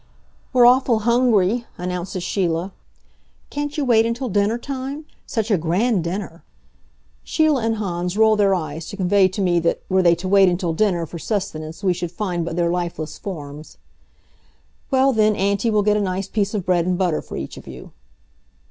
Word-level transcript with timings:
"We're 0.51 0.65
awful 0.65 1.01
hungry," 1.01 1.67
announces 1.77 2.23
Sheila. 2.23 2.71
"Can't 3.51 3.77
you 3.77 3.85
wait 3.85 4.03
until 4.03 4.29
dinner 4.29 4.57
time? 4.57 5.05
Such 5.27 5.51
a 5.51 5.59
grand 5.59 6.03
dinner!" 6.03 6.43
Sheila 7.23 7.63
and 7.63 7.75
Hans 7.75 8.17
roll 8.17 8.35
their 8.35 8.55
eyes 8.55 8.87
to 8.87 8.97
convey 8.97 9.27
to 9.27 9.43
me 9.43 9.59
that, 9.59 9.83
were 9.89 10.01
they 10.01 10.15
to 10.15 10.27
wait 10.27 10.49
until 10.49 10.73
dinner 10.73 11.05
for 11.05 11.19
sustenance 11.19 11.83
we 11.83 11.93
should 11.93 12.11
find 12.11 12.43
but 12.43 12.55
their 12.55 12.71
lifeless 12.71 13.19
forms. 13.19 13.77
"Well 14.89 15.13
then, 15.13 15.35
Auntie 15.35 15.69
will 15.69 15.83
get 15.83 15.97
a 15.97 16.01
nice 16.01 16.27
piece 16.27 16.55
of 16.55 16.65
bread 16.65 16.87
and 16.87 16.97
butter 16.97 17.21
for 17.21 17.37
each 17.37 17.55
of 17.55 17.67
you." 17.67 17.91